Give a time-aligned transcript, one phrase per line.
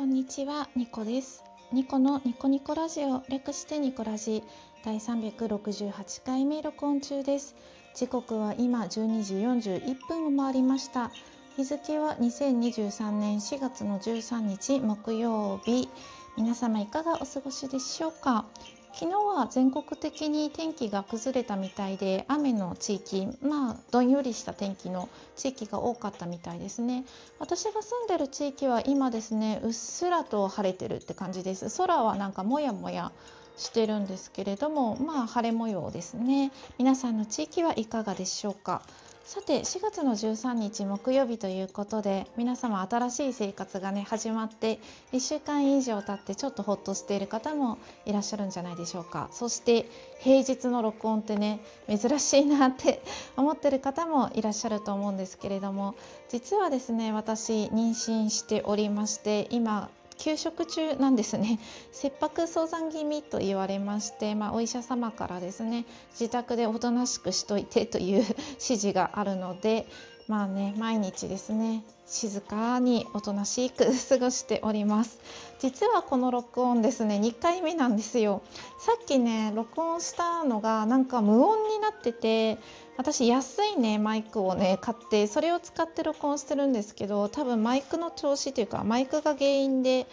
[0.00, 1.44] こんにちは、ニコです。
[1.74, 4.42] ニコのニコニコラジオ略してニコラジ
[4.82, 7.54] 第368回目録音中です。
[7.94, 11.10] 時刻は今12時41分を回りました。
[11.58, 15.90] 日付は2023年4月の13日木曜日。
[16.34, 18.46] 皆様いかがお過ごしでしょうか？
[18.92, 27.04] 昨日は全国的に天気が崩れたみたいで雨の地域まあどんよりした天気の地域が多かったみたいですね。
[27.38, 31.74] 私が住んでる地域は今ですねうっすらと晴れてるって感じです。
[31.78, 33.12] 空はなんかもやもや
[33.56, 36.50] してるんですけれどもまあ晴れ模様ですね。
[36.78, 38.82] 皆さんの地域はいかがでしょうか？
[39.30, 44.80] さて4月の13日木曜日ということで皆様新しい生活がね始まって
[45.12, 49.28] 1週間以上経ってちょっとほっとしている方もいらっしゃるんじゃないでしょうか。
[49.30, 53.04] そして平日の録音ってね珍しいなって
[53.38, 55.94] 思ってる方もいらっしゃると思うんですけれども
[56.28, 59.90] 実はですね私妊娠しておりまして今
[60.20, 61.58] 休職中なんですね。
[61.92, 69.86] 切迫早産気味と言われまして、まあ、お医者様からですね自宅でおとなしくしといてという指示があるので
[70.30, 75.18] まあね毎日ですね静かにおとなしく過ごしております。
[75.58, 78.40] 実はこの録音ですね2回目なんですよ。
[78.78, 82.58] さっきね録音したのがなんか無音になってて
[82.96, 90.06] 私安いねマイクをね買ってそれを使って録音してるんですけど多分マイクの調子というかマイクが原因で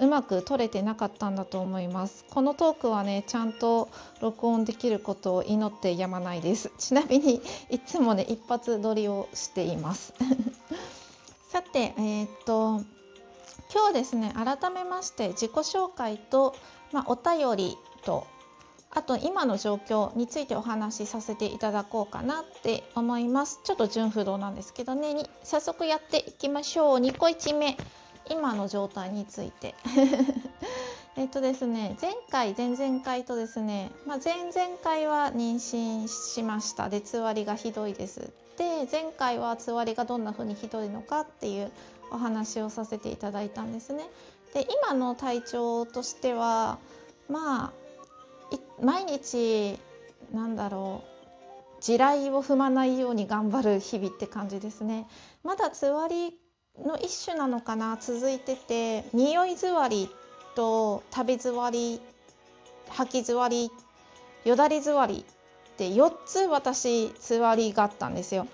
[0.00, 2.24] うまく撮れてなかったんだと思います。
[2.30, 3.88] このトークはねちゃんと
[4.20, 6.72] 録音できることを祈ってやまないです。
[6.78, 10.14] ちなみにいつもね一発撮りをしています。
[11.48, 12.82] さてえー、っと
[13.72, 16.54] 今日ですね改めまして自己紹介と、
[16.92, 18.26] まあ、お便りと
[18.92, 23.60] あと今の状況についてお話しさせていただこうかなって思います。
[23.62, 25.14] ちょっと順不動なんですけどね。
[25.14, 26.98] に早速やっていきましょう。
[26.98, 27.76] 2個1目。
[28.30, 29.74] 今の状態について。
[31.16, 36.88] えっとですね前回前々回とですね、まあ、前々回は妊娠しました。
[36.88, 38.32] でつわりがひどいです。
[38.56, 41.72] で前回はつわりがどんな風にひどいのかっていう
[42.10, 44.08] お話をさせていただいたんですね。
[44.54, 46.78] で今の体調としては
[47.28, 47.72] まあ
[48.80, 49.78] 毎日
[50.32, 55.08] なんだろう地雷を踏まないように頑張る日々って感じですね。
[55.42, 56.38] まだつわり
[56.84, 60.08] の一種なのかな続いてて匂い座り
[60.54, 62.00] と食べ座り
[62.88, 63.70] 吐き座り
[64.44, 65.24] よだれ座り
[65.72, 68.46] って4つ私座りがあったんですよ。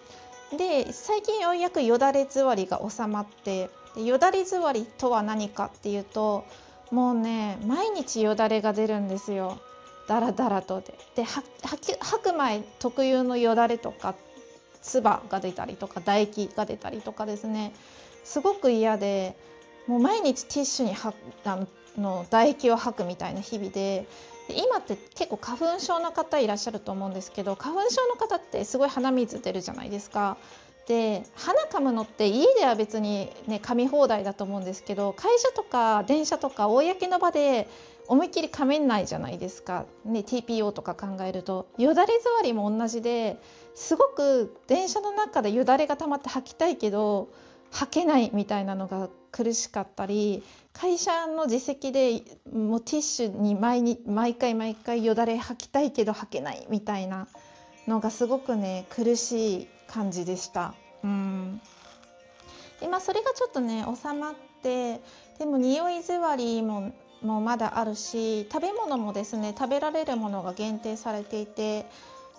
[0.56, 6.44] で最近ようやくよだれ座りが収まってでよだれ座りとは何かっていうと
[6.90, 9.58] もうね毎日よだれが出るんですよ。
[10.06, 10.94] だらだらとで。
[11.16, 14.14] で吐く前特有のよだれとか
[14.82, 17.72] 唾が出たりとか唾液が出たりとかですね。
[18.26, 19.36] すごく嫌で
[19.86, 21.14] もう毎日ティッシュには
[21.44, 21.64] あ
[21.96, 24.06] の唾液を吐くみたいな日々で
[24.50, 30.36] 今って結構花粉症の方いらっしゃると思うんですけど花粉症の方ってすごい鼻水出るじゃないですか。
[30.88, 37.68] で鼻かむのって家では別にね噛み放題だと思うんですけど会社とか電車とか公の場で
[38.06, 43.36] 思いっきり噛めないじゃないですか、ね、TPO とか考えるとよだれ座りも同じで
[43.74, 47.28] すごく電車の中でよだれが溜まって吐きたいけど
[47.70, 52.22] 吐けないみたいなのが苦しかったり会社の自責で
[52.52, 57.28] もうティッシュに毎に毎回毎回よだれ吐きたいけど吐けないみたいな
[57.86, 60.74] のがすごくね苦しい感じでした。
[61.04, 61.60] うん
[62.80, 65.00] でまあ、それがちょっとね収まって
[65.38, 71.86] でも匂い座りももまだあるし食べ物もですね食べられるものが限定されていて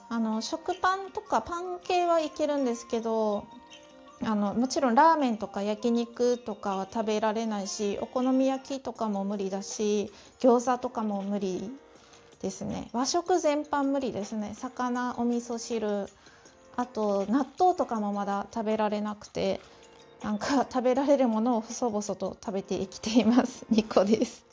[0.10, 3.46] あの食パンとかパン系はいけるんですけど
[4.24, 11.72] あのもちろんラーメンとか焼肉とかは食べられないしお好み焼きとかも無理だし餃子とかも無理
[12.42, 12.90] ですね。
[12.94, 14.54] 和食全般無理ですね。
[14.56, 16.08] 魚お味噌汁
[16.76, 19.60] あと納豆とかもまだ食べられなくて
[20.24, 23.66] なんか 食べられるものを細々と食べて生きています。
[23.72, 24.46] 2個です。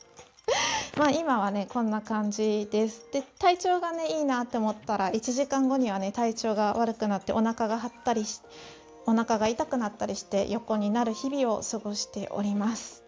[0.97, 3.05] まあ今はねこんな感じです。
[3.11, 8.47] で体調がねいいなって思ったら1時間後にはね体調が悪くなってお腹が張ったりして
[9.05, 13.03] お腹が痛くなったりして横になる日々を過ごしております。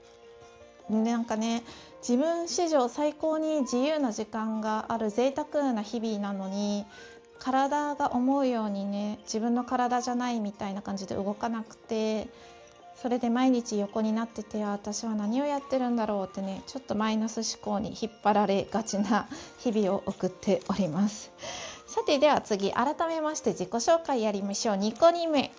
[0.89, 1.63] なんかね
[1.99, 6.85] 自分史上最高に自由な時間がある贅沢な日々なのに
[7.39, 12.29] 体が思うようにね自分の体じゃないみたいな感じで動かなくて
[12.95, 19.27] それで毎日横になってて私は何をやってるんだろうってねちょっとマイナス思考に引っ張られがちな
[19.59, 21.31] 日々を送っております。
[21.87, 24.75] さてでは次改めまして自己紹介やりましょう。
[24.75, 25.51] 2個2目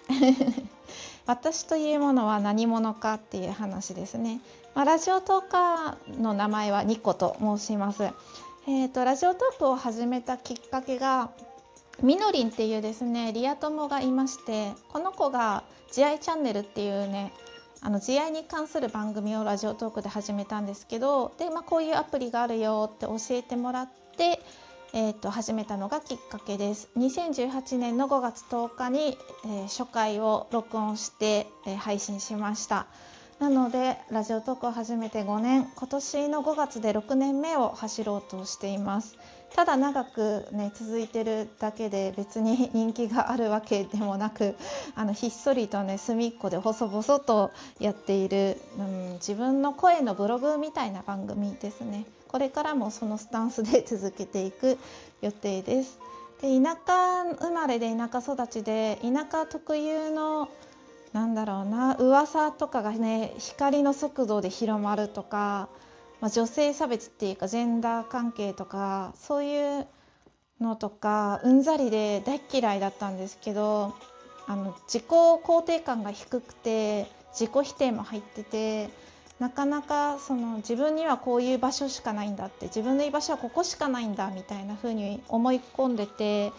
[1.26, 4.40] 私というものは何者かっていう話ですね。
[4.74, 8.04] まあ、ラジオトーカーの名前はニコと申します。
[8.66, 11.30] えーと、ラジオトークを始めたきっかけが
[12.02, 17.32] みのりんっていうですねリア友がいましてこの子が「慈愛チャンネル」っていうね
[17.80, 24.40] あの慈愛に関する番組をラジオトークで始めたんですけどで、まあ、こういうアプリがあるよって教えてもらって、
[24.94, 26.88] えー、と始めたのがきっかけです。
[26.96, 32.86] 2018年の5月10日に、えー、初回を録音して、えー、配信しました。
[33.38, 35.70] なのでラジオトークを始めて5年。
[35.76, 39.18] 今年の5月で6年目を走ろうとしています。
[39.54, 44.56] ただ長くね続いてるだけで別に人気があるわけでもなく
[44.94, 52.06] あのひっそりとね隅っこで細々とやっている、うん、自分の声のブログみたいな番組ですね。
[52.28, 54.78] これからもそのスタンスで続けていく
[55.20, 55.98] 予定です。
[56.40, 60.48] で田舎生まれで田舎育ちで田舎特有の
[61.12, 65.68] なんだろうな噂とかがね光の速度で広まるとか
[66.20, 69.86] まあ、女性差別っていうかジェンダー関係とかそういう
[70.60, 73.94] のとかうんざりで大嫌いだったんですけど
[74.46, 78.90] あの自己肯定感が低くて自己否定も入ってて
[79.38, 86.52] なかなかその自分にはこういう場所しかないんだって自分の居場所はここしかないんだみたいな風に思い込んでて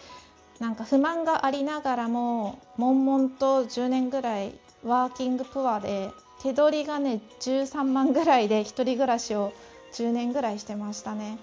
[0.60, 4.54] なんか不満がありながらも悶々と10年ぐらい
[4.84, 6.10] ワーキングプアで
[6.42, 9.52] 手取りがね13万ぐらいで1人暮らしを
[9.92, 11.38] 10年ぐらいしてましたね。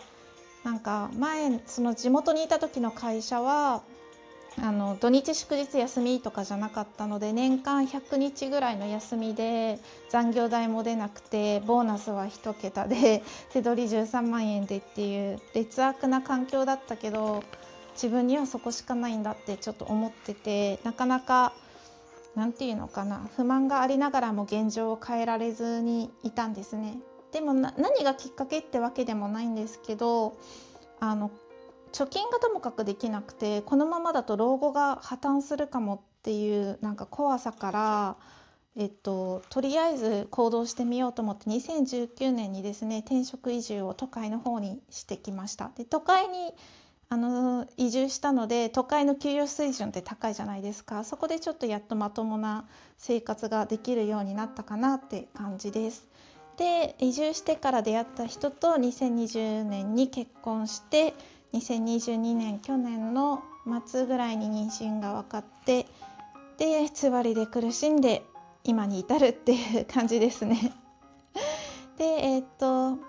[0.64, 3.82] なんか前その地元にいた時の会社は
[4.60, 13.24] あの土日祝日休みとかじゃなかったので年間100日ぐらいの休みで残業代も出なくてボーナスは1桁で
[13.54, 17.44] 手取り13万円でっていう劣悪な環境だったけど
[17.94, 21.54] 自分にはそこしかないんだってちょっと思っててなかなか
[22.36, 27.00] 何て言うのかな不満がありながらも現状を変えられずにいたんですね。
[27.32, 30.38] でも何がきっかけってわけでもないんですけど
[31.00, 31.30] あの
[31.92, 38.18] 貯金がともかくできなくてこのままだと老後が破綻するかもっていうなんか怖さから
[38.80, 46.54] えっと、とりあえず行動してみようと思って2019年にですね転職移住を都会の方にしてきましたで都会に
[47.10, 52.66] あの移住したので都会の給与水準って高いじゃないですかそこでちょっとやっとまともな
[52.98, 56.06] 生活ができるようになったかなって感じです。
[56.58, 61.14] で移住してから出会った人と2020年に結婚して
[61.54, 63.44] 2022年去年の
[63.86, 65.88] 末ぐらいに妊娠が分かって
[66.58, 68.24] でつわりで苦しんで
[68.64, 70.74] 今に至るっていう感じですね。
[71.98, 73.00] でえー、っと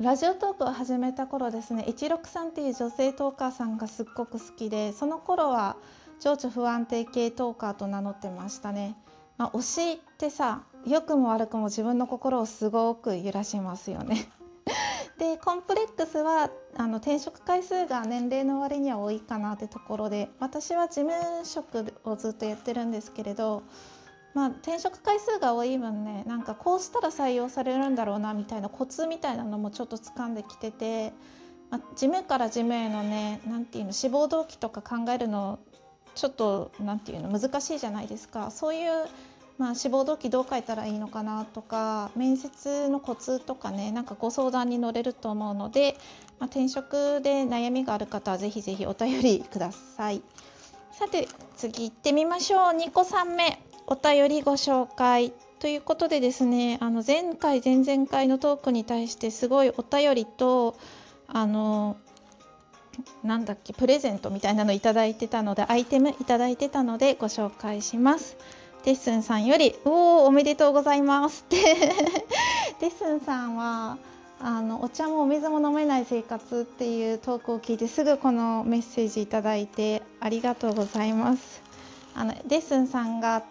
[0.00, 5.76] ラジオトークを始めた頃ですね一六さんっていう女性トーカーさんがすっごく好きでその頃は
[6.20, 8.96] 情緒不安定系トーカーと名乗ってましたね、
[9.38, 14.28] まあ、推しってさ良くも悪くも自分の心をすごく揺らしますよね
[15.22, 21.12] でコンプレックスはあの転職回数が年齢の割には多いかなってところで私は事務
[21.44, 23.62] 職をずっとやってるんですけれど
[24.34, 31.12] まあ、転職回数が多い分ねなんかこうしたら採用されるんだろうなみたいなコツみたいなのもちょっと掴んできてて、
[31.70, 35.58] まあ、事務から事務へのね何て言うの志望動機とか考えるの
[36.14, 38.50] ちょっと何て言うの難しいじゃないですか。
[38.50, 38.90] そういう、
[39.58, 45.96] まあ、志望動機どう書いたらいいのかなとか面接のコツとかねなんかご相談に乗れると思うので、
[46.38, 50.22] まあ、転職で悩みがある方はぜひぜひお便りください。
[50.92, 60.76] さて次行ってみましょう2個3目お便りご紹介ということでですねあの前回前々回のトークに対してすごいお便りと
[61.28, 61.96] あの
[63.22, 68.36] なんだっけプレゼントみたいなのいただいてたのでアイテムいただいてたのでご紹介します。
[68.84, 71.56] デッスンさんより「おおおめでとうございます」って
[72.80, 73.98] デッスンさんは
[74.40, 81.62] あのお茶もお水も飲めない生活っていうトークを聞いてすぐこのメッセージいただいてありがとうございます。
[82.14, 83.42] あのデッスンさんが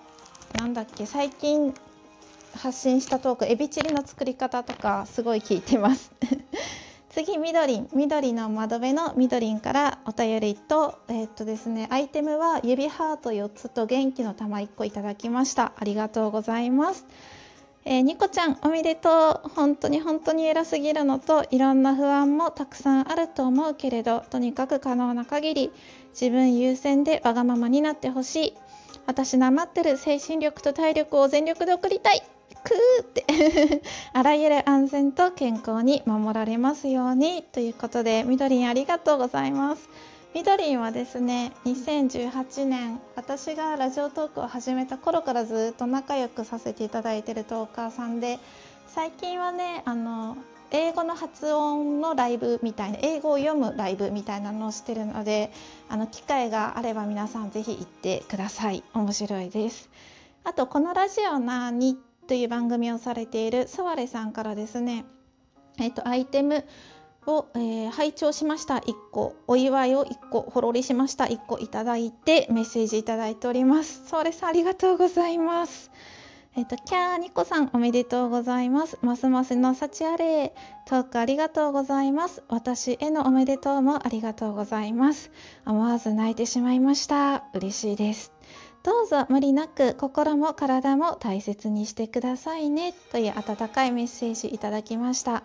[0.60, 1.74] なんだっけ最近
[2.56, 6.12] 発信したトークエビチリの作り方とかすごい聞いてます
[7.14, 15.74] 次みどりん緑の窓辺のみどりんからお便りとえ、っとですねアイテムは指ハート4つと元気の玉1個いただきました。
[15.76, 17.06] ありがとうございます。
[17.84, 19.50] えー、ニコちゃんおめでとう。
[19.50, 25.72] 本当に本当に偉すぎるのといろんな不安もたくさんあると思うけれどとにかく可能な限り
[26.12, 28.54] 自分優先でわがままになってほしい。
[29.06, 32.24] 私なまってる精神力と体力を全力で送りたい。
[32.64, 33.82] くーって。
[34.14, 39.90] あらゆる安全と健康に守られますようにということでみどりんありがとうございます。
[40.34, 48.40] みどりんはですね2018年私がラジオトークを始めた頃からずっと仲良くさせていただいているトーカーさんで
[48.88, 50.38] 最近はねあの
[50.72, 55.52] 英語の発音のライブみたいな英語を読むライブみたいなのをしてるので
[55.90, 58.84] あの機会があれば皆さんぜひ行ってください。
[58.94, 59.90] 面白いです。
[60.46, 61.72] あとこのラジオな
[62.32, 65.04] という番組をされているソワレさんからですね
[65.78, 66.64] えっ、とアイテム
[67.28, 75.92] を、えー、拝聴しました1個お祝いを1個ほろりしました1個いただいてメッセージいただいておりますソワレさんありがとうございます
[76.56, 78.98] えっ、と、キャーニコさんおめでとうございます。
[79.02, 80.54] ますますの幸あれ。
[80.86, 82.44] トークありがとうございます。
[82.50, 85.32] 私へのおめでとうもありがとうございます。
[85.66, 87.46] 思わず泣いてしまいました。
[87.54, 88.34] 嬉しいです。
[88.84, 92.94] どうぞ無理なく心も体も大切にしてくださいね。
[93.12, 95.36] という温かいメッセージいただきました。
[95.36, 95.44] あ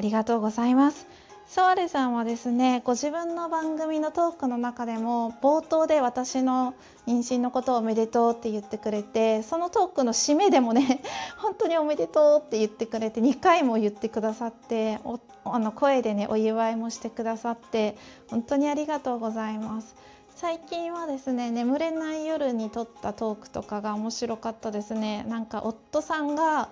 [0.00, 1.06] りがとうございます。
[1.48, 6.74] ソワレさんはですねご自分の番組のトークの中でも冒頭で私の
[7.06, 11.02] 妊娠のことをおめでとうって言ってくれてそのトークの締めでもね
[11.38, 15.00] 本当におめでとうって言ってくれて2回も言ってくださって
[15.44, 17.96] あの声でねお祝いもしてくださって
[18.28, 19.96] 本当にありがとうございます。
[20.40, 25.24] 最近はですね眠れない夜に撮ったトークとかが面白かったですね。
[25.24, 26.68] なんか夫さんが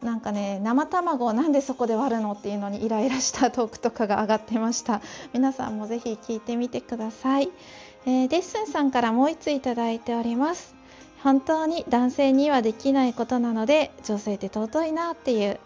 [0.00, 5.02] なんかね生卵をなんでそこで割るのっていうのにイライラしたトークとかが上がってました。
[5.32, 7.50] 皆さんもぜひ聞いてみてください、
[8.06, 10.76] えー、デッスンさんからもう1ついただいております。
[11.24, 15.58] 本当に男性にはできないことなので女性って尊いなっていう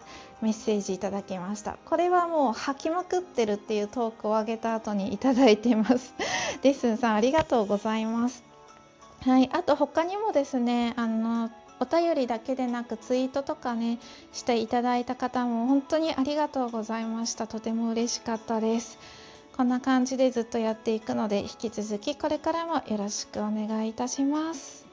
[0.43, 1.79] メッセージいただきました。
[1.85, 6.15] これはもう吐きまくってるっていうトークを上げた後にいただいてます。
[6.63, 8.43] デッスンさんありがとうございます。
[9.23, 9.51] はい。
[9.53, 11.51] あと他にもですねあの
[11.81, 13.99] お便りだけでなくツイートとかね
[14.33, 17.47] していただいた方も本当にありがとうございました。
[17.47, 18.99] とても嬉しかったです。
[19.57, 24.84] こんな感じでずっとやっていくので引き続きこれからもよろしくお願いいたします。